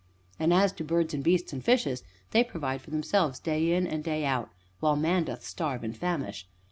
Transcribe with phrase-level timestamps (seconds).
[0.39, 2.01] And, as to birds and beasts and fishes,
[2.31, 6.47] they provide for themselves, day in and day out, while Man doth starve and famish!